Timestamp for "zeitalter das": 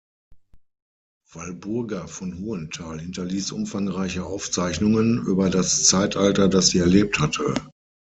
5.83-6.69